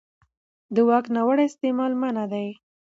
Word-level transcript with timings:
د 0.75 0.77
واک 0.87 1.05
ناوړه 1.15 1.43
استعمال 1.47 1.91
منع 2.01 2.25
دی. 2.33 2.47